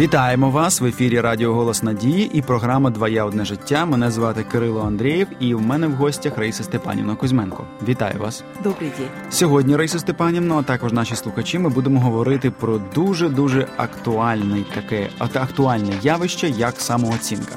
Вітаємо 0.00 0.50
вас 0.50 0.80
в 0.80 0.84
ефірі 0.84 1.20
Радіо 1.20 1.54
Голос 1.54 1.82
Надії 1.82 2.30
і 2.34 2.42
програма 2.42 2.90
Два 2.90 3.08
я 3.08 3.24
одне 3.24 3.44
життя. 3.44 3.84
Мене 3.86 4.10
звати 4.10 4.44
Кирило 4.52 4.82
Андрієв, 4.82 5.26
і 5.40 5.54
в 5.54 5.62
мене 5.62 5.86
в 5.86 5.92
гостях 5.92 6.38
Раїса 6.38 6.64
Степанівна 6.64 7.14
Кузьменко. 7.14 7.64
Вітаю 7.88 8.18
вас. 8.18 8.44
Добрий 8.64 8.90
день. 8.98 9.08
Сьогодні, 9.30 9.76
Раїса 9.76 9.98
Степанівна, 9.98 10.54
а 10.54 10.62
також 10.62 10.92
наші 10.92 11.16
слухачі, 11.16 11.58
ми 11.58 11.68
будемо 11.68 12.00
говорити 12.00 12.50
про 12.50 12.80
дуже 12.94 13.28
дуже 13.28 13.66
актуальне 13.76 14.64
таке 14.74 15.08
актуальне 15.18 15.92
явище, 16.02 16.48
як 16.48 16.80
самооцінка. 16.80 17.54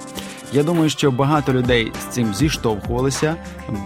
Я 0.53 0.63
думаю, 0.63 0.89
що 0.89 1.11
багато 1.11 1.53
людей 1.53 1.91
з 2.01 2.13
цим 2.13 2.33
зіштовхувалися, 2.33 3.35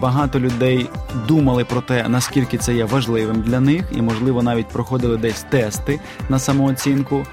багато 0.00 0.40
людей 0.40 0.90
думали 1.28 1.64
про 1.64 1.80
те, 1.80 2.08
наскільки 2.08 2.58
це 2.58 2.74
є 2.74 2.84
важливим 2.84 3.42
для 3.42 3.60
них, 3.60 3.84
і, 3.92 4.02
можливо, 4.02 4.42
навіть 4.42 4.68
проходили 4.68 5.16
десь 5.16 5.42
тести 5.42 6.00
на 6.28 6.38
самооцінку. 6.38 7.26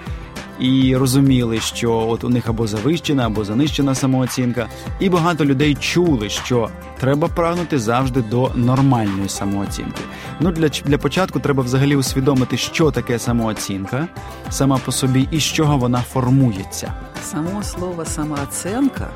І 0.59 0.97
розуміли, 0.97 1.59
що 1.59 1.93
от 1.93 2.23
у 2.23 2.29
них 2.29 2.47
або 2.47 2.67
завищена, 2.67 3.25
або 3.25 3.45
занищена 3.45 3.95
самооцінка, 3.95 4.67
і 4.99 5.09
багато 5.09 5.45
людей 5.45 5.75
чули, 5.75 6.29
що 6.29 6.69
треба 6.99 7.27
прагнути 7.27 7.79
завжди 7.79 8.21
до 8.21 8.51
нормальної 8.55 9.29
самооцінки. 9.29 10.01
Ну 10.39 10.51
для 10.51 10.69
для 10.69 10.97
початку 10.97 11.39
треба 11.39 11.63
взагалі 11.63 11.95
усвідомити, 11.95 12.57
що 12.57 12.91
таке 12.91 13.19
самооцінка 13.19 14.07
сама 14.49 14.77
по 14.85 14.91
собі 14.91 15.27
і 15.31 15.39
з 15.39 15.43
чого 15.43 15.77
вона 15.77 16.01
формується. 16.01 16.93
Само 17.23 17.63
слово 17.63 18.05
самооценка, 18.05 19.09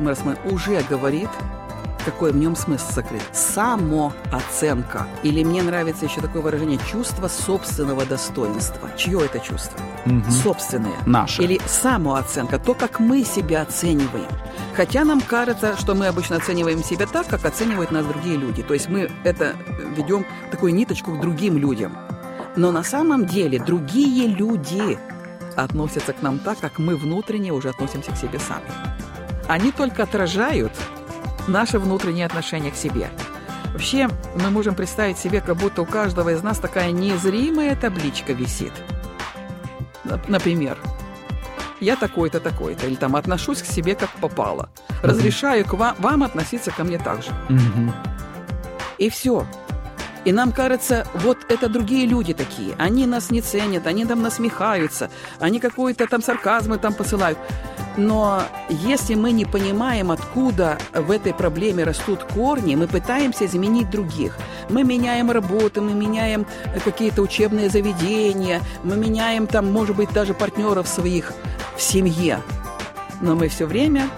мы 0.00 0.08
рассмотрим, 0.08 0.54
уже 0.54 0.82
говорит, 0.90 1.28
какой 2.10 2.32
в 2.32 2.36
нем 2.36 2.56
смысл 2.56 2.90
сокрыт. 2.90 3.22
Самооценка. 3.32 5.06
Или 5.22 5.44
мне 5.44 5.62
нравится 5.62 6.06
еще 6.06 6.22
такое 6.22 6.40
выражение 6.40 6.78
чувство 6.90 7.28
собственного 7.28 8.06
достоинства. 8.06 8.88
Чье 8.96 9.26
это 9.26 9.40
чувство? 9.40 9.78
Угу. 10.06 10.30
Собственное. 10.30 10.96
Наше. 11.04 11.42
Или 11.42 11.60
самооценка. 11.66 12.58
То, 12.58 12.72
как 12.72 12.98
мы 12.98 13.24
себя 13.24 13.62
оцениваем. 13.62 14.26
Хотя 14.74 15.04
нам 15.04 15.20
кажется, 15.20 15.76
что 15.76 15.94
мы 15.94 16.06
обычно 16.06 16.36
оцениваем 16.36 16.82
себя 16.82 17.06
так, 17.06 17.26
как 17.26 17.44
оценивают 17.44 17.90
нас 17.90 18.06
другие 18.06 18.38
люди. 18.38 18.62
То 18.62 18.72
есть 18.72 18.88
мы 18.88 19.10
это 19.24 19.54
ведем 19.94 20.24
такую 20.50 20.74
ниточку 20.74 21.12
к 21.12 21.20
другим 21.20 21.58
людям. 21.58 21.94
Но 22.56 22.72
на 22.72 22.82
самом 22.82 23.26
деле 23.26 23.58
другие 23.58 24.28
люди 24.28 24.98
относятся 25.56 26.14
к 26.14 26.22
нам 26.22 26.38
так, 26.38 26.58
как 26.58 26.78
мы 26.78 26.96
внутренне 26.96 27.52
уже 27.52 27.68
относимся 27.68 28.12
к 28.12 28.16
себе 28.16 28.38
сами. 28.38 28.64
Они 29.46 29.72
только 29.72 30.04
отражают 30.04 30.72
наше 31.48 31.78
внутреннее 31.78 32.26
отношение 32.26 32.70
к 32.70 32.76
себе. 32.76 33.10
Вообще, 33.72 34.08
мы 34.34 34.50
можем 34.50 34.74
представить 34.74 35.18
себе, 35.18 35.40
как 35.40 35.56
будто 35.56 35.82
у 35.82 35.86
каждого 35.86 36.30
из 36.30 36.42
нас 36.42 36.58
такая 36.58 36.90
незримая 36.90 37.76
табличка 37.76 38.32
висит. 38.32 38.72
Например, 40.26 40.78
я 41.80 41.96
такой-то, 41.96 42.40
такой-то, 42.40 42.86
или 42.86 42.96
там 42.96 43.14
отношусь 43.14 43.62
к 43.62 43.66
себе 43.66 43.94
как 43.94 44.10
попало. 44.20 44.70
Разрешаю 45.02 45.64
к 45.64 45.74
вам, 45.74 45.94
вам 45.98 46.22
относиться 46.24 46.70
ко 46.70 46.82
мне 46.84 46.98
так 46.98 47.22
же. 47.22 47.30
Угу. 47.48 47.92
И 48.98 49.10
все. 49.10 49.46
И 50.28 50.32
нам 50.32 50.52
кажется, 50.52 51.06
вот 51.14 51.38
это 51.48 51.70
другие 51.70 52.06
люди 52.06 52.34
такие. 52.34 52.74
Они 52.76 53.06
нас 53.06 53.30
не 53.30 53.40
ценят, 53.40 53.86
они 53.86 54.04
там 54.04 54.20
насмехаются, 54.20 55.08
они 55.40 55.58
какой-то 55.58 56.06
там 56.06 56.20
сарказмы 56.20 56.76
там 56.76 56.92
посылают. 56.92 57.38
Но 57.96 58.42
если 58.68 59.14
мы 59.14 59.32
не 59.32 59.46
понимаем, 59.46 60.10
откуда 60.10 60.76
в 60.92 61.10
этой 61.10 61.32
проблеме 61.32 61.84
растут 61.84 62.24
корни, 62.24 62.74
мы 62.74 62.88
пытаемся 62.88 63.46
изменить 63.46 63.88
других. 63.88 64.36
Мы 64.68 64.84
меняем 64.84 65.30
работу, 65.30 65.80
мы 65.80 65.94
меняем 65.94 66.44
какие-то 66.84 67.22
учебные 67.22 67.70
заведения, 67.70 68.60
мы 68.84 68.96
меняем 68.96 69.46
там, 69.46 69.72
может 69.72 69.96
быть, 69.96 70.12
даже 70.12 70.34
партнеров 70.34 70.88
своих 70.88 71.32
в 71.74 71.80
семье. 71.80 72.42
Но 73.22 73.34
мы 73.34 73.48
все 73.48 73.64
время 73.64 74.10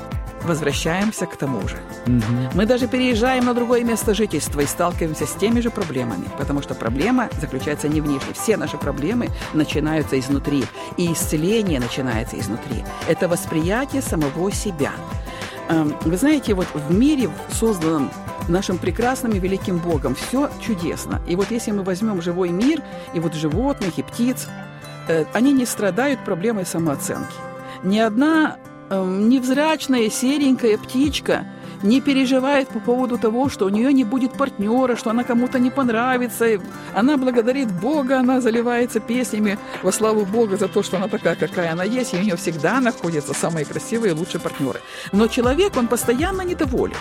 возвращаемся 0.45 1.27
к 1.27 1.37
тому 1.37 1.67
же. 1.69 1.77
Угу. 2.07 2.51
Мы 2.55 2.67
даже 2.67 2.89
переезжаем 2.89 3.45
на 3.45 3.55
другое 3.55 3.85
место 3.85 4.15
жительства 4.15 4.61
и 4.61 4.67
сталкиваемся 4.67 5.27
с 5.27 5.33
теми 5.33 5.61
же 5.61 5.71
проблемами, 5.71 6.27
потому 6.39 6.63
что 6.63 6.75
проблема 6.75 7.29
заключается 7.41 7.89
не 7.89 8.01
внешне. 8.01 8.33
Все 8.35 8.57
наши 8.57 8.77
проблемы 8.77 9.29
начинаются 9.55 10.19
изнутри, 10.19 10.65
и 10.97 11.13
исцеление 11.13 11.81
начинается 11.81 12.39
изнутри. 12.39 12.85
Это 13.09 13.29
восприятие 13.29 14.03
самого 14.03 14.51
себя. 14.53 14.93
Эм, 15.69 15.95
вы 16.05 16.17
знаете, 16.17 16.55
вот 16.55 16.67
в 16.75 16.93
мире, 16.93 17.31
созданном 17.53 18.11
нашим 18.49 18.79
прекрасным 18.79 19.33
и 19.33 19.39
великим 19.39 19.79
Богом, 19.79 20.15
все 20.15 20.51
чудесно. 20.61 21.21
И 21.29 21.37
вот 21.37 21.51
если 21.51 21.71
мы 21.71 21.83
возьмем 21.83 22.21
живой 22.21 22.51
мир, 22.51 22.83
и 23.15 23.21
вот 23.21 23.35
животных, 23.35 23.99
и 23.99 24.03
птиц, 24.03 24.49
э, 25.09 25.25
они 25.33 25.53
не 25.53 25.67
страдают 25.67 26.25
проблемой 26.25 26.67
самооценки. 26.67 27.35
Ни 27.85 27.99
одна 27.99 28.57
невзрачная 28.91 30.11
серенькая 30.11 30.79
птичка– 30.79 31.47
не 31.83 32.01
переживает 32.01 32.69
по 32.69 32.81
поводу 32.81 33.19
того, 33.19 33.49
что 33.49 33.67
у 33.67 33.69
нее 33.69 33.93
не 33.93 34.05
будет 34.05 34.33
партнера, 34.33 34.97
что 34.97 35.11
она 35.11 35.25
кому-то 35.25 35.59
не 35.59 35.71
понравится. 35.71 36.47
Она 36.95 37.17
благодарит 37.17 37.71
Бога, 37.73 38.19
она 38.19 38.41
заливается 38.41 39.01
песнями 39.01 39.59
во 39.83 39.93
славу 39.93 40.25
Бога 40.25 40.57
за 40.57 40.69
то, 40.69 40.83
что 40.83 40.97
она 40.97 41.09
такая, 41.09 41.37
какая 41.37 41.73
она 41.73 41.85
есть, 41.85 42.15
и 42.15 42.19
у 42.19 42.21
нее 42.21 42.37
всегда 42.37 42.81
находятся 42.81 43.35
самые 43.35 43.65
красивые 43.65 44.15
и 44.15 44.17
лучшие 44.17 44.41
партнеры. 44.41 44.81
Но 45.13 45.27
человек, 45.29 45.77
он 45.77 45.89
постоянно 45.89 46.43
недоволен. 46.43 46.97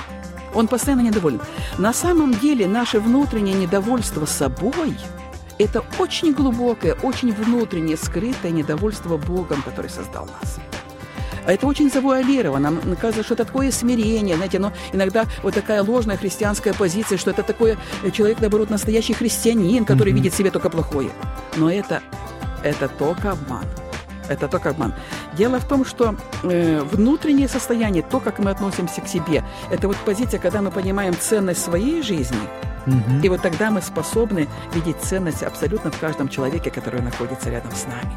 Он 0.53 0.67
постоянно 0.67 1.01
недоволен. 1.01 1.41
На 1.77 1.93
самом 1.93 2.33
деле 2.33 2.67
наше 2.67 2.99
внутреннее 2.99 3.55
недовольство 3.55 4.25
собой– 4.25 4.95
это 5.59 5.83
очень 5.99 6.33
глубокое, 6.33 6.95
очень 7.03 7.33
внутреннее, 7.33 7.97
скрытое 7.97 8.51
недовольство 8.51 9.17
Богом, 9.17 9.61
который 9.61 9.89
создал 9.89 10.25
нас. 10.25 10.57
А 11.49 11.51
это 11.51 11.65
очень 11.65 11.89
завуалировано. 11.89 12.69
Нам 12.69 12.95
кажется, 12.95 13.23
что 13.23 13.33
это 13.33 13.43
такое 13.43 13.71
смирение, 13.71 14.35
знаете, 14.35 14.59
но 14.59 14.71
иногда 14.93 15.25
вот 15.41 15.55
такая 15.55 15.81
ложная 15.81 16.15
христианская 16.15 16.75
позиция, 16.75 17.17
что 17.17 17.31
это 17.31 17.41
такой 17.41 17.75
э, 18.03 18.11
человек, 18.11 18.39
наоборот, 18.39 18.69
настоящий 18.69 19.13
христианин, 19.13 19.83
который 19.83 20.13
mm-hmm. 20.13 20.15
видит 20.15 20.33
в 20.33 20.37
себе 20.37 20.51
только 20.51 20.69
плохое. 20.69 21.09
Но 21.57 21.71
это, 21.71 22.03
это 22.63 22.87
только 22.87 23.31
обман. 23.31 23.65
Это 24.27 24.47
только 24.47 24.69
обман. 24.69 24.93
Дело 25.33 25.59
в 25.59 25.67
том, 25.67 25.85
что 25.85 26.15
э, 26.43 26.81
внутреннее 26.81 27.47
состояние, 27.47 28.03
то, 28.03 28.19
как 28.19 28.37
мы 28.37 28.51
относимся 28.51 29.01
к 29.01 29.07
себе, 29.07 29.43
это 29.71 29.87
вот 29.87 29.97
позиция, 30.05 30.39
когда 30.39 30.61
мы 30.61 30.69
понимаем 30.69 31.15
ценность 31.19 31.63
своей 31.63 32.03
жизни, 32.03 32.37
Угу. 32.87 33.23
и 33.23 33.29
вот 33.29 33.41
тогда 33.41 33.71
мы 33.71 33.81
способны 33.81 34.47
видеть 34.73 34.95
ценность 35.01 35.43
абсолютно 35.43 35.91
в 35.91 35.99
каждом 35.99 36.29
человеке, 36.29 36.71
который 36.71 37.01
находится 37.01 37.49
рядом 37.49 37.71
с 37.71 37.85
нами. 37.85 38.15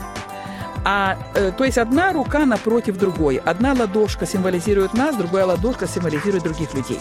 А, 0.84 1.16
э, 1.34 1.52
то 1.56 1.64
есть 1.64 1.78
одна 1.78 2.12
рука 2.12 2.44
напротив 2.46 2.98
другой. 2.98 3.36
Одна 3.36 3.72
ладошка 3.72 4.26
символизирует 4.26 4.94
нас, 4.94 5.16
другая 5.16 5.46
ладошка 5.46 5.86
символизирует 5.86 6.42
других 6.42 6.74
людей. 6.74 6.98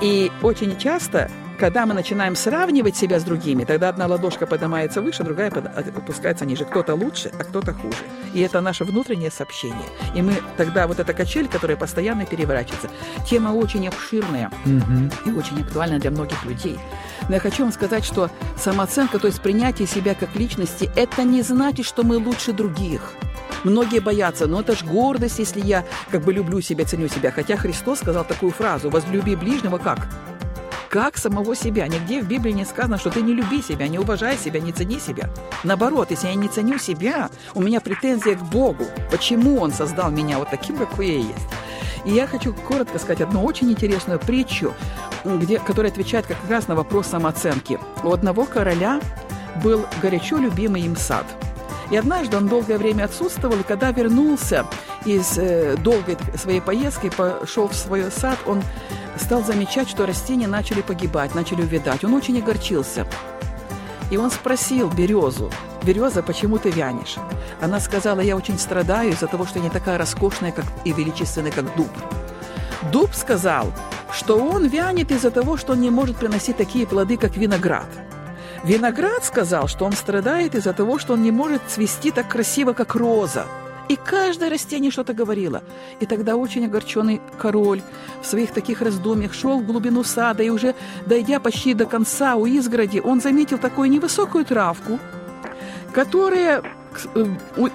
И 0.00 0.30
очень 0.42 0.76
часто, 0.76 1.30
когда 1.58 1.86
мы 1.86 1.94
начинаем 1.94 2.36
сравнивать 2.36 2.96
себя 2.96 3.18
с 3.18 3.24
другими, 3.24 3.64
тогда 3.64 3.88
одна 3.88 4.06
ладошка 4.06 4.46
поднимается 4.46 5.02
выше, 5.02 5.24
другая 5.24 5.50
опускается 5.50 6.46
ниже. 6.46 6.64
Кто-то 6.64 6.94
лучше, 6.94 7.30
а 7.38 7.44
кто-то 7.44 7.74
хуже. 7.74 7.98
И 8.32 8.40
это 8.40 8.60
наше 8.60 8.84
внутреннее 8.84 9.30
сообщение. 9.30 9.86
И 10.14 10.22
мы 10.22 10.34
тогда 10.56 10.86
вот 10.86 11.00
эта 11.00 11.12
качель, 11.12 11.48
которая 11.48 11.76
постоянно 11.76 12.24
переворачивается. 12.24 12.88
Тема 13.28 13.50
очень 13.50 13.88
обширная 13.88 14.50
угу. 14.64 15.30
и 15.30 15.32
очень 15.32 15.60
актуальна 15.60 15.98
для 15.98 16.10
многих 16.10 16.44
людей. 16.44 16.78
Но 17.28 17.34
я 17.34 17.40
хочу 17.40 17.64
вам 17.64 17.72
сказать, 17.72 18.04
что 18.04 18.30
самооценка, 18.56 19.18
то 19.18 19.26
есть 19.26 19.40
принятие 19.40 19.88
себя 19.88 20.14
как 20.14 20.34
личности, 20.36 20.90
это 20.96 21.24
не 21.24 21.42
значит, 21.42 21.86
что 21.86 22.04
мы 22.04 22.18
лучше 22.18 22.52
других. 22.52 23.14
Многие 23.64 23.98
боятся, 23.98 24.46
но 24.46 24.60
это 24.60 24.76
ж 24.76 24.84
гордость, 24.84 25.40
если 25.40 25.60
я 25.60 25.84
как 26.10 26.22
бы 26.22 26.32
люблю 26.32 26.60
себя, 26.60 26.84
ценю 26.84 27.08
себя. 27.08 27.32
Хотя 27.32 27.56
Христос 27.56 27.98
сказал 27.98 28.24
такую 28.24 28.52
фразу 28.52 28.88
«возлюби 28.88 29.34
ближнего 29.34 29.78
как?» 29.78 30.06
Как 30.88 31.16
самого 31.18 31.54
себя. 31.54 31.86
Нигде 31.86 32.22
в 32.22 32.26
Библии 32.26 32.52
не 32.52 32.64
сказано, 32.64 32.98
что 32.98 33.10
ты 33.10 33.20
не 33.22 33.34
люби 33.34 33.62
себя, 33.62 33.88
не 33.88 33.98
уважай 33.98 34.36
себя, 34.36 34.60
не 34.60 34.72
цени 34.72 34.98
себя. 34.98 35.30
Наоборот, 35.64 36.10
если 36.10 36.28
я 36.28 36.34
не 36.34 36.48
ценю 36.48 36.78
себя, 36.78 37.30
у 37.54 37.62
меня 37.62 37.80
претензия 37.80 38.36
к 38.36 38.42
Богу. 38.42 38.84
Почему 39.10 39.60
Он 39.60 39.72
создал 39.72 40.10
меня 40.10 40.38
вот 40.38 40.50
таким, 40.50 40.76
какой 40.76 41.08
я 41.08 41.18
есть? 41.18 41.48
И 42.04 42.10
я 42.10 42.26
хочу 42.26 42.54
коротко 42.54 42.98
сказать 42.98 43.20
одну 43.20 43.44
очень 43.44 43.70
интересную 43.70 44.18
притчу, 44.18 44.72
где, 45.24 45.58
которая 45.58 45.92
отвечает 45.92 46.26
как 46.26 46.38
раз 46.48 46.68
на 46.68 46.74
вопрос 46.74 47.08
самооценки. 47.08 47.78
У 48.02 48.12
одного 48.12 48.44
короля 48.44 49.00
был 49.62 49.84
горячо 50.00 50.38
любимый 50.38 50.82
им 50.82 50.96
сад. 50.96 51.26
И 51.90 51.96
однажды 51.96 52.36
он 52.36 52.48
долгое 52.48 52.78
время 52.78 53.04
отсутствовал, 53.04 53.58
и 53.58 53.62
когда 53.62 53.90
вернулся 53.92 54.66
из 55.04 55.38
э, 55.38 55.76
долгой 55.78 56.18
своей 56.36 56.60
поездки, 56.60 57.10
пошел 57.10 57.68
в 57.68 57.74
свой 57.74 58.10
сад, 58.10 58.38
он 58.46 58.62
стал 59.18 59.44
замечать, 59.44 59.88
что 59.88 60.06
растения 60.06 60.46
начали 60.46 60.82
погибать, 60.82 61.34
начали 61.34 61.62
увядать. 61.62 62.04
Он 62.04 62.14
очень 62.14 62.38
огорчился. 62.38 63.06
И 64.10 64.16
он 64.16 64.30
спросил 64.30 64.88
березу, 64.88 65.50
«Береза, 65.82 66.22
почему 66.22 66.58
ты 66.58 66.70
вянешь?» 66.70 67.16
Она 67.60 67.80
сказала, 67.80 68.20
«Я 68.20 68.36
очень 68.36 68.58
страдаю 68.58 69.10
из-за 69.10 69.26
того, 69.26 69.46
что 69.46 69.58
я 69.58 69.64
не 69.64 69.70
такая 69.70 69.98
роскошная 69.98 70.52
как, 70.52 70.64
и 70.84 70.92
величественная, 70.92 71.52
как 71.52 71.74
дуб». 71.76 71.90
Дуб 72.92 73.14
сказал, 73.14 73.72
что 74.12 74.38
он 74.38 74.66
вянет 74.66 75.10
из-за 75.10 75.30
того, 75.30 75.56
что 75.56 75.72
он 75.72 75.80
не 75.80 75.90
может 75.90 76.16
приносить 76.16 76.56
такие 76.56 76.86
плоды, 76.86 77.16
как 77.16 77.36
виноград. 77.36 77.88
Виноград 78.64 79.24
сказал, 79.24 79.68
что 79.68 79.84
он 79.84 79.92
страдает 79.92 80.54
из-за 80.54 80.72
того, 80.72 80.98
что 80.98 81.14
он 81.14 81.22
не 81.22 81.30
может 81.30 81.62
цвести 81.68 82.10
так 82.10 82.28
красиво, 82.28 82.72
как 82.72 82.94
роза. 82.94 83.46
И 83.88 83.96
каждое 83.96 84.50
растение 84.50 84.90
что-то 84.90 85.14
говорило. 85.14 85.62
И 86.00 86.06
тогда 86.06 86.36
очень 86.36 86.66
огорченный 86.66 87.20
король 87.38 87.80
в 88.22 88.26
своих 88.26 88.52
таких 88.52 88.82
раздумьях 88.82 89.32
шел 89.32 89.60
в 89.60 89.66
глубину 89.66 90.04
сада, 90.04 90.42
и 90.42 90.50
уже 90.50 90.74
дойдя 91.06 91.40
почти 91.40 91.74
до 91.74 91.86
конца 91.86 92.36
у 92.36 92.44
изгороди, 92.46 93.00
он 93.02 93.20
заметил 93.20 93.58
такую 93.58 93.90
невысокую 93.90 94.44
травку, 94.44 94.98
которая 95.92 96.62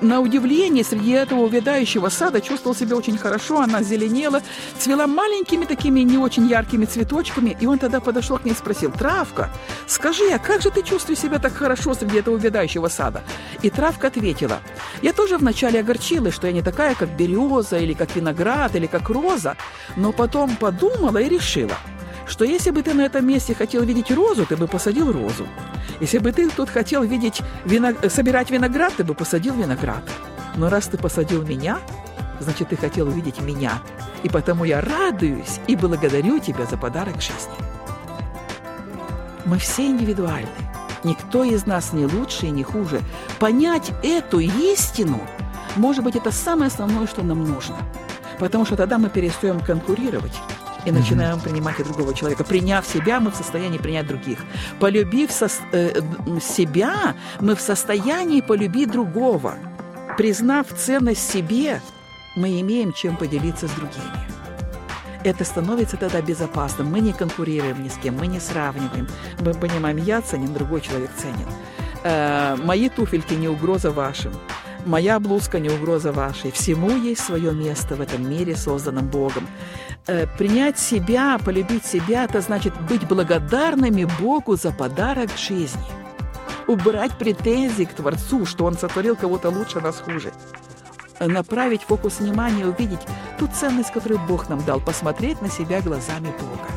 на 0.01 0.19
удивление, 0.19 0.83
среди 0.83 1.11
этого 1.11 1.41
увядающего 1.41 2.09
сада 2.09 2.41
чувствовал 2.41 2.75
себя 2.75 2.95
очень 2.95 3.17
хорошо, 3.17 3.61
она 3.61 3.83
зеленела, 3.83 4.41
цвела 4.77 5.07
маленькими 5.07 5.65
такими 5.65 6.01
не 6.01 6.17
очень 6.17 6.47
яркими 6.47 6.85
цветочками, 6.85 7.55
и 7.59 7.65
он 7.65 7.79
тогда 7.79 7.99
подошел 7.99 8.37
к 8.37 8.45
ней 8.45 8.51
и 8.51 8.55
спросил, 8.55 8.91
«Травка, 8.91 9.49
скажи, 9.87 10.29
а 10.31 10.39
как 10.39 10.61
же 10.61 10.69
ты 10.69 10.83
чувствуешь 10.83 11.19
себя 11.19 11.39
так 11.39 11.53
хорошо 11.53 11.93
среди 11.93 12.17
этого 12.17 12.35
увядающего 12.35 12.87
сада?» 12.87 13.23
И 13.61 13.69
травка 13.69 14.07
ответила, 14.07 14.59
«Я 15.01 15.13
тоже 15.13 15.37
вначале 15.37 15.79
огорчилась, 15.79 16.33
что 16.33 16.47
я 16.47 16.53
не 16.53 16.61
такая, 16.61 16.95
как 16.95 17.15
береза, 17.15 17.77
или 17.77 17.93
как 17.93 18.15
виноград, 18.15 18.75
или 18.75 18.87
как 18.87 19.09
роза, 19.09 19.55
но 19.95 20.11
потом 20.11 20.55
подумала 20.55 21.17
и 21.17 21.29
решила, 21.29 21.77
что 22.25 22.45
если 22.45 22.71
бы 22.71 22.81
ты 22.83 22.93
на 22.93 23.01
этом 23.01 23.27
месте 23.27 23.53
хотел 23.53 23.83
видеть 23.83 24.11
розу, 24.11 24.45
ты 24.45 24.55
бы 24.55 24.67
посадил 24.67 25.11
розу. 25.11 25.47
Если 25.99 26.19
бы 26.19 26.31
ты 26.31 26.49
тут 26.49 26.69
хотел 26.69 27.03
видеть 27.03 27.41
виног... 27.65 27.95
собирать 28.09 28.49
виноград, 28.51 28.93
ты 28.95 29.03
бы 29.03 29.13
посадил 29.13 29.53
виноград. 29.55 30.03
Но 30.55 30.69
раз 30.69 30.87
ты 30.87 30.97
посадил 30.97 31.43
меня, 31.43 31.79
значит, 32.39 32.69
ты 32.69 32.77
хотел 32.77 33.07
увидеть 33.07 33.41
меня. 33.41 33.81
И 34.23 34.29
потому 34.29 34.63
я 34.63 34.81
радуюсь 34.81 35.59
и 35.67 35.75
благодарю 35.75 36.39
тебя 36.39 36.65
за 36.65 36.77
подарок 36.77 37.15
жизни. 37.21 37.53
Мы 39.45 39.57
все 39.57 39.85
индивидуальны. 39.87 40.49
Никто 41.03 41.43
из 41.43 41.65
нас 41.65 41.91
не 41.91 42.05
лучше 42.05 42.45
и 42.45 42.51
не 42.51 42.63
хуже. 42.63 43.01
Понять 43.39 43.91
эту 44.03 44.39
истину, 44.39 45.19
может 45.75 46.03
быть, 46.03 46.15
это 46.15 46.31
самое 46.31 46.67
основное, 46.67 47.07
что 47.07 47.23
нам 47.23 47.43
нужно. 47.43 47.75
Потому 48.39 48.65
что 48.65 48.77
тогда 48.77 48.97
мы 48.97 49.09
перестаем 49.09 49.59
конкурировать 49.59 50.33
и 50.85 50.91
начинаем 50.91 51.37
mm-hmm. 51.37 51.43
принимать 51.43 51.79
и 51.79 51.83
другого 51.83 52.13
человека. 52.13 52.43
Приняв 52.43 52.85
себя, 52.85 53.19
мы 53.19 53.31
в 53.31 53.35
состоянии 53.35 53.77
принять 53.77 54.07
других. 54.07 54.39
Полюбив 54.79 55.31
со, 55.31 55.47
э, 55.71 56.01
себя, 56.41 57.15
мы 57.39 57.55
в 57.55 57.61
состоянии 57.61 58.41
полюбить 58.41 58.91
другого. 58.91 59.55
Признав 60.17 60.67
ценность 60.73 61.31
себе, 61.31 61.81
мы 62.35 62.59
имеем 62.61 62.93
чем 62.93 63.17
поделиться 63.17 63.67
с 63.67 63.71
другими. 63.71 64.33
Это 65.23 65.45
становится 65.45 65.97
тогда 65.97 66.21
безопасным. 66.21 66.91
Мы 66.91 66.99
не 66.99 67.13
конкурируем 67.13 67.83
ни 67.83 67.87
с 67.87 67.97
кем, 67.97 68.17
мы 68.17 68.27
не 68.27 68.39
сравниваем. 68.39 69.07
Мы 69.39 69.53
понимаем, 69.53 69.97
я 69.97 70.21
ценен, 70.21 70.53
другой 70.53 70.81
человек 70.81 71.11
ценен. 71.17 71.47
Э, 72.03 72.57
мои 72.57 72.89
туфельки 72.89 73.33
не 73.33 73.47
угроза 73.47 73.91
вашим. 73.91 74.33
Моя 74.85 75.19
блузка 75.19 75.59
не 75.59 75.69
угроза 75.69 76.11
вашей. 76.11 76.51
Всему 76.51 76.89
есть 76.89 77.21
свое 77.21 77.53
место 77.53 77.95
в 77.95 78.01
этом 78.01 78.29
мире, 78.29 78.55
созданном 78.55 79.07
Богом. 79.07 79.47
Э, 80.06 80.26
принять 80.38 80.78
себя, 80.78 81.38
полюбить 81.44 81.84
себя, 81.84 82.24
это 82.24 82.40
значит 82.40 82.72
быть 82.88 83.06
благодарными 83.06 84.08
Богу 84.20 84.56
за 84.56 84.72
подарок 84.72 85.30
жизни. 85.36 85.82
Убрать 86.66 87.12
претензии 87.18 87.84
к 87.84 87.92
Творцу, 87.92 88.46
что 88.46 88.64
Он 88.64 88.78
сотворил 88.78 89.16
кого-то 89.16 89.50
лучше, 89.50 89.80
нас 89.80 90.00
хуже. 90.00 90.32
Направить 91.20 91.82
фокус 91.82 92.20
внимания, 92.20 92.64
увидеть 92.64 93.00
ту 93.38 93.48
ценность, 93.48 93.92
которую 93.92 94.20
Бог 94.28 94.48
нам 94.48 94.64
дал, 94.64 94.80
посмотреть 94.80 95.42
на 95.42 95.50
себя 95.50 95.80
глазами 95.82 96.32
Бога. 96.40 96.68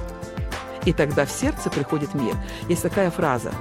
И 0.86 0.94
тогда 0.94 1.26
в 1.26 1.32
сердце 1.32 1.70
приходит 1.70 2.14
мир. 2.14 2.36
Есть 2.68 2.82
такая 2.84 3.12
фраза 3.12 3.52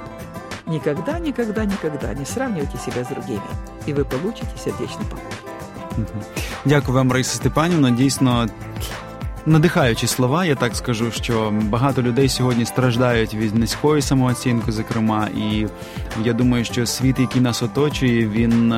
«Никогда, 0.67 1.19
никогда, 1.19 1.65
никогда 1.65 2.15
не 2.15 2.25
сравнивайте 2.25 2.79
себя 2.79 3.05
с 3.05 3.09
другими, 3.09 3.43
и 3.87 3.93
вы 3.93 4.05
получите 4.05 4.51
сердечный 4.57 5.05
покой». 5.05 6.07
Дякую 6.65 6.95
вам, 6.95 7.13
Раїса 7.13 7.37
Степанівна. 7.37 7.91
Дійсно, 7.91 8.49
надихаючі 9.47 10.07
слова. 10.07 10.45
Я 10.45 10.55
так 10.55 10.77
скажу, 10.77 11.11
що 11.11 11.53
багато 11.63 12.03
людей 12.03 12.29
сьогодні 12.29 12.65
страждають 12.65 13.35
від 13.35 13.55
низької 13.55 14.03
самооцінки, 14.03 14.73
зокрема, 14.73 15.29
і 15.37 15.67
я 16.25 16.33
думаю, 16.33 16.65
що 16.65 16.87
світ, 16.87 17.19
який 17.19 17.43
нас 17.43 17.63
оточує, 17.63 18.29
він 18.29 18.75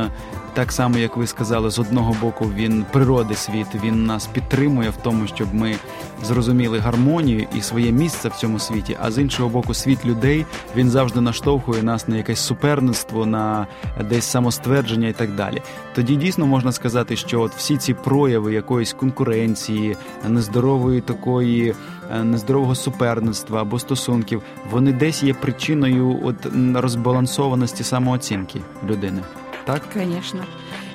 так 0.57 0.71
само, 0.71 0.97
як 0.97 1.17
ви 1.17 1.27
сказали, 1.27 1.69
з 1.69 1.79
одного 1.79 2.15
боку 2.21 2.51
він 2.55 2.85
природи 2.91 3.35
світ, 3.35 3.67
він 3.83 4.05
нас 4.05 4.27
підтримує 4.27 4.89
в 4.89 4.97
тому, 4.97 5.27
щоб 5.27 5.53
ми 5.53 5.75
зрозуміли 6.23 6.79
гармонію 6.79 7.47
і 7.55 7.61
своє 7.61 7.91
місце 7.91 8.29
в 8.29 8.35
цьому 8.35 8.59
світі. 8.59 8.97
А 9.01 9.11
з 9.11 9.17
іншого 9.17 9.49
боку, 9.49 9.73
світ 9.73 10.05
людей 10.05 10.45
він 10.75 10.89
завжди 10.89 11.21
наштовхує 11.21 11.83
нас 11.83 12.07
на 12.07 12.17
якесь 12.17 12.39
суперництво, 12.39 13.25
на 13.25 13.67
десь 14.09 14.25
самоствердження 14.25 15.07
і 15.07 15.13
так 15.13 15.35
далі. 15.35 15.61
Тоді 15.95 16.15
дійсно 16.15 16.45
можна 16.45 16.71
сказати, 16.71 17.15
що 17.15 17.41
от 17.41 17.51
всі 17.55 17.77
ці 17.77 17.93
прояви 17.93 18.53
якоїсь 18.53 18.93
конкуренції, 18.93 19.97
нездорової 20.27 21.01
такої. 21.01 21.75
Е, 22.11 22.23
нездорового 22.23 22.75
суперництва 22.75 23.61
або 23.61 23.79
стосунків, 23.79 24.41
вони 24.71 24.93
десь 24.93 25.23
є 25.23 25.33
причиною 25.33 26.19
от 26.23 26.35
розбалансованості 26.75 27.83
самооцінки 27.83 28.61
людини. 28.89 29.21
Так? 29.67 29.83
Конечно. 29.91 30.45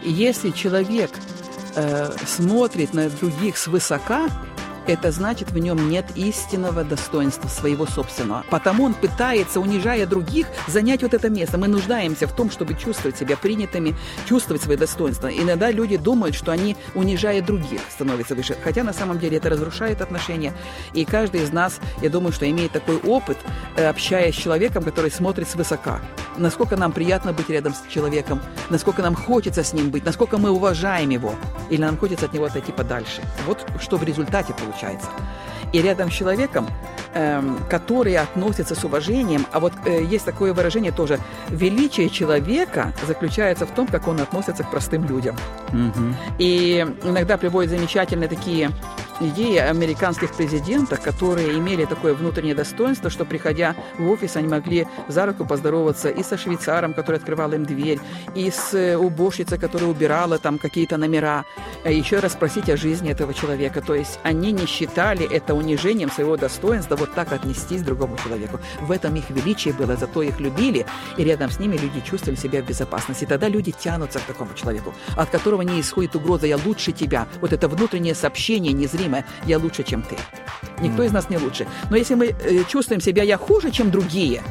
И 0.02 0.10
если 0.10 0.50
человек 0.50 1.10
э, 1.76 2.10
смотрит 2.26 2.94
на 2.94 3.10
других 3.10 3.58
свысока, 3.58 4.28
это 4.86 5.12
значит, 5.12 5.50
в 5.50 5.58
нем 5.58 5.88
нет 5.88 6.06
истинного 6.14 6.84
достоинства 6.84 7.48
своего 7.48 7.86
собственного. 7.86 8.44
Потому 8.50 8.84
он 8.84 8.94
пытается, 8.94 9.60
унижая 9.60 10.06
других, 10.06 10.46
занять 10.66 11.02
вот 11.02 11.14
это 11.14 11.30
место. 11.30 11.58
Мы 11.58 11.68
нуждаемся 11.68 12.26
в 12.26 12.34
том, 12.34 12.50
чтобы 12.50 12.74
чувствовать 12.74 13.16
себя 13.16 13.36
принятыми, 13.36 13.94
чувствовать 14.26 14.62
свои 14.62 14.76
достоинства. 14.76 15.28
Иногда 15.28 15.70
люди 15.70 15.96
думают, 15.96 16.34
что 16.34 16.52
они, 16.52 16.76
унижая 16.94 17.42
других, 17.42 17.80
становятся 17.90 18.34
выше. 18.34 18.56
Хотя 18.64 18.82
на 18.82 18.92
самом 18.92 19.18
деле 19.18 19.36
это 19.36 19.50
разрушает 19.50 20.00
отношения. 20.00 20.52
И 20.94 21.04
каждый 21.04 21.42
из 21.42 21.52
нас, 21.52 21.78
я 22.00 22.10
думаю, 22.10 22.32
что 22.32 22.50
имеет 22.50 22.72
такой 22.72 22.96
опыт, 22.96 23.38
э, 23.76 23.86
общаясь 23.86 24.34
с 24.34 24.38
человеком, 24.38 24.82
который 24.82 25.10
смотрит 25.10 25.48
свысока. 25.48 26.00
Насколько 26.36 26.76
нам 26.76 26.92
приятно 26.92 27.32
быть 27.32 27.50
рядом 27.50 27.74
с 27.74 27.82
человеком, 27.92 28.40
насколько 28.70 29.02
нам 29.02 29.14
хочется 29.14 29.62
с 29.62 29.72
ним 29.74 29.90
быть, 29.90 30.04
насколько 30.04 30.38
мы 30.38 30.50
уважаем 30.50 31.10
его, 31.10 31.34
или 31.70 31.80
нам 31.80 31.98
хочется 31.98 32.26
от 32.26 32.32
него 32.32 32.46
отойти 32.46 32.72
подальше. 32.72 33.22
Вот 33.46 33.64
что 33.80 33.98
в 33.98 34.02
результате 34.02 34.54
получается 34.54 34.71
получается. 34.72 35.08
И 35.72 35.80
рядом 35.80 36.10
с 36.10 36.14
человеком, 36.14 36.66
эм, 37.14 37.58
который 37.70 38.16
относится 38.16 38.74
с 38.74 38.84
уважением, 38.84 39.46
а 39.52 39.60
вот 39.60 39.72
э, 39.86 40.02
есть 40.04 40.24
такое 40.24 40.52
выражение 40.52 40.92
тоже, 40.92 41.18
величие 41.48 42.10
человека 42.10 42.92
заключается 43.06 43.66
в 43.66 43.70
том, 43.70 43.86
как 43.86 44.08
он 44.08 44.20
относится 44.20 44.64
к 44.64 44.70
простым 44.70 45.04
людям. 45.06 45.36
Угу. 45.68 46.14
И 46.38 46.86
иногда 47.04 47.38
приводят 47.38 47.70
замечательные 47.70 48.28
такие 48.28 48.70
идеи 49.20 49.56
американских 49.56 50.34
президентов, 50.34 51.00
которые 51.00 51.58
имели 51.58 51.84
такое 51.84 52.14
внутреннее 52.14 52.54
достоинство, 52.54 53.10
что, 53.10 53.24
приходя 53.24 53.74
в 53.98 54.10
офис, 54.10 54.36
они 54.36 54.48
могли 54.48 54.86
за 55.08 55.26
руку 55.26 55.44
поздороваться 55.44 56.08
и 56.08 56.22
со 56.22 56.36
швейцаром, 56.36 56.94
который 56.94 57.16
открывал 57.16 57.52
им 57.52 57.64
дверь, 57.64 58.00
и 58.34 58.50
с 58.50 58.74
э, 58.74 58.96
уборщицей, 58.96 59.58
которая 59.58 59.90
убирала 59.90 60.38
там 60.38 60.58
какие-то 60.58 60.96
номера, 60.96 61.44
а 61.84 61.90
еще 61.90 62.18
раз 62.18 62.32
спросить 62.32 62.68
о 62.70 62.76
жизни 62.76 63.10
этого 63.10 63.34
человека. 63.34 63.80
То 63.80 63.94
есть 63.94 64.18
они 64.22 64.52
не 64.52 64.66
считали 64.66 65.28
это 65.30 65.54
унижением 65.54 66.10
своего 66.10 66.36
достоинства 66.36 66.96
вот 66.96 67.14
так 67.14 67.32
отнестись 67.32 67.82
к 67.82 67.84
другому 67.84 68.16
человеку. 68.22 68.58
В 68.80 68.90
этом 68.90 69.14
их 69.16 69.30
величие 69.30 69.74
было, 69.74 69.96
зато 69.96 70.22
их 70.22 70.40
любили, 70.40 70.86
и 71.16 71.24
рядом 71.24 71.50
с 71.50 71.58
ними 71.58 71.76
люди 71.76 72.00
чувствовали 72.00 72.38
себя 72.38 72.62
в 72.62 72.66
безопасности. 72.66 73.24
Тогда 73.24 73.48
люди 73.48 73.72
тянутся 73.72 74.18
к 74.18 74.22
такому 74.22 74.54
человеку, 74.54 74.94
от 75.16 75.30
которого 75.30 75.62
не 75.62 75.80
исходит 75.80 76.16
угроза 76.16 76.46
«я 76.46 76.58
лучше 76.64 76.92
тебя». 76.92 77.26
Вот 77.40 77.52
это 77.52 77.68
внутреннее 77.68 78.14
сообщение 78.14 78.72
незримое 79.02 79.24
«я 79.46 79.58
лучше, 79.58 79.82
чем 79.82 80.02
ты». 80.02 80.16
Никто 80.80 81.02
из 81.02 81.12
нас 81.12 81.30
не 81.30 81.38
лучше. 81.38 81.66
Но 81.90 81.96
если 81.96 82.14
мы 82.14 82.26
э, 82.26 82.64
чувствуем 82.68 83.00
себя 83.00 83.22
«я 83.22 83.36
хуже, 83.36 83.70
чем 83.70 83.90
другие», 83.90 84.42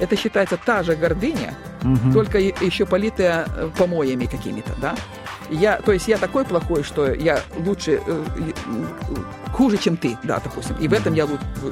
это 0.00 0.16
считается 0.16 0.56
та 0.56 0.82
же 0.82 0.96
гордыня, 0.96 1.54
угу. 1.82 2.12
только 2.12 2.38
еще 2.38 2.86
политая 2.86 3.46
э, 3.46 3.70
помоями 3.76 4.26
какими-то, 4.26 4.72
да? 4.80 4.94
Я, 5.51 5.77
то 5.77 5.91
есть 5.91 6.07
я 6.07 6.17
такой 6.17 6.43
плохой, 6.43 6.83
что 6.83 7.13
я 7.13 7.39
лучше, 7.65 7.91
э, 7.91 8.23
хуже, 9.51 9.77
чем 9.77 9.95
ты, 9.95 10.17
да, 10.23 10.41
допустим. 10.43 10.75
І 10.81 10.87
в 10.87 10.93
этом 10.93 11.15
я 11.15 11.27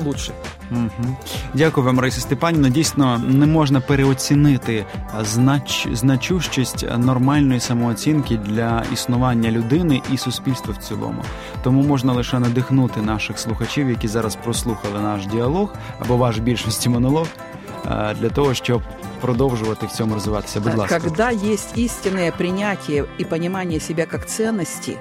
лучше. 0.06 0.34
Угу. 0.72 1.18
Дякую 1.54 1.86
вам, 1.86 2.00
Раїса 2.00 2.22
Степанівна. 2.22 2.70
Дійсно, 2.70 3.22
не 3.28 3.46
можна 3.46 3.82
переоцінити 3.82 4.86
знач, 5.22 5.88
значущість 5.94 6.86
нормальної 6.98 7.60
самооцінки 7.60 8.38
для 8.38 8.84
існування 8.94 9.52
людини 9.52 10.02
і 10.14 10.18
суспільства 10.18 10.74
в 10.74 10.78
цілому. 10.78 11.24
Тому 11.64 11.84
можна 11.84 12.14
лише 12.14 12.40
надихнути 12.40 13.02
наших 13.02 13.40
слухачів, 13.40 13.90
які 13.90 14.08
зараз 14.08 14.36
прослухали 14.36 15.00
наш 15.00 15.26
діалог 15.28 15.74
або 16.00 16.18
ваш 16.18 16.38
більшості 16.38 16.90
монолог. 16.90 17.28
для 18.20 18.30
того, 18.30 18.54
щоб 18.54 18.82
продовжувати 19.27 19.87
в 19.87 19.91
цьому 19.91 20.15
розвиватися. 20.15 20.61
Будь 20.61 20.75
ласка. 20.75 21.01
Когда 21.01 21.31
есть 21.31 21.79
истинное 21.79 22.33
принятие 22.33 23.05
и 23.21 23.25
понимание 23.25 23.81
себя 23.81 24.07
как 24.07 24.27
ценности, 24.27 24.97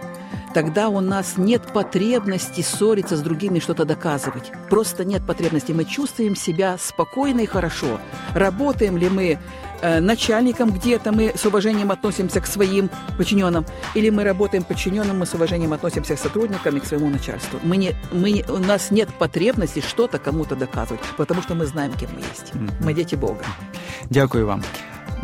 тогда 0.55 0.87
у 0.87 1.01
нас 1.01 1.33
нет 1.37 1.61
потребности 1.73 2.61
ссориться 2.61 3.17
с 3.17 3.21
другими, 3.21 3.59
что-то 3.59 3.83
доказывать. 3.83 4.53
Просто 4.69 5.03
нет 5.03 5.27
потребности. 5.27 5.73
Мы 5.73 5.83
чувствуем 5.83 6.35
себя 6.37 6.77
спокойно 6.79 7.41
и 7.41 7.45
хорошо. 7.45 7.99
Работаем 8.33 8.97
ли 8.97 9.09
мы 9.09 9.37
э, 9.81 9.99
начальником 9.99 10.71
где-то, 10.71 11.11
мы 11.11 11.33
с 11.35 11.45
уважением 11.45 11.91
относимся 11.91 12.39
к 12.39 12.47
своим 12.47 12.89
подчиненным, 13.17 13.65
или 13.95 14.09
мы 14.09 14.23
работаем 14.23 14.63
подчиненным, 14.63 15.19
мы 15.19 15.25
с 15.25 15.33
уважением 15.33 15.73
относимся 15.73 16.15
к 16.15 16.19
сотрудникам 16.19 16.77
и 16.77 16.79
к 16.79 16.85
своему 16.85 17.09
начальству. 17.09 17.59
Мы 17.63 17.75
не, 17.75 17.93
мы, 18.13 18.45
у 18.47 18.57
нас 18.57 18.91
нет 18.91 19.09
потребности 19.19 19.81
что-то 19.81 20.19
кому-то 20.19 20.55
доказывать, 20.55 21.01
потому 21.17 21.41
что 21.41 21.55
мы 21.55 21.65
знаем, 21.65 21.91
кем 21.99 22.11
мы 22.13 22.21
есть. 22.21 22.53
Мы 22.79 22.93
дети 22.93 23.15
Бога. 23.15 23.43
Дякую 24.09 24.47
вам. 24.47 24.63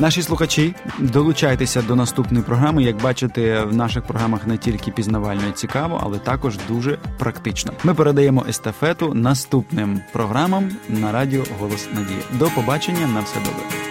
Наші 0.02 0.22
слухачі, 0.22 0.76
долучайтеся 1.00 1.82
до 1.82 1.96
наступної 1.96 2.44
програми. 2.44 2.84
Як 2.84 3.02
бачите, 3.02 3.64
в 3.64 3.76
наших 3.76 4.04
програмах 4.04 4.48
не 4.48 4.58
тільки 4.58 4.92
пізнавально 4.92 5.42
і 5.50 5.52
цікаво, 5.52 6.00
але 6.04 6.18
також 6.20 6.58
дуже 6.68 6.98
практично. 7.18 7.72
Ми 7.84 7.94
передаємо 7.94 8.46
естафету 8.50 9.14
наступним 9.14 10.02
програмам 10.14 10.72
на 10.90 11.12
радіо 11.12 11.44
Голос 11.60 11.88
Надії. 11.94 12.20
До 12.40 12.46
побачення 12.46 13.08
на 13.08 13.20
все 13.20 13.36
добре. 13.36 13.91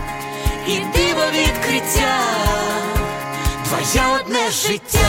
і 0.68 0.78
диво 0.78 1.24
відкриття, 1.32 2.18
твоє 3.64 4.06
одне 4.20 4.50
життя, 4.50 5.08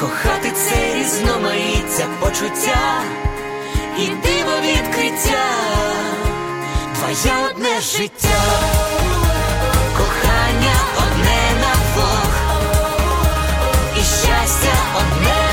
кохати 0.00 0.50
це 0.50 0.94
різноманіття 0.94 2.06
почуття 2.20 3.02
і 3.98 4.06
диво 4.06 4.56
відкриття, 4.62 5.44
твоє 6.94 7.36
одне 7.50 7.80
життя, 7.80 8.42
кохання 9.96 10.74
одне 10.96 11.42
на 11.60 11.74
двох, 11.74 12.32
і 13.96 14.00
щастя 14.00 14.74
одне. 14.96 15.49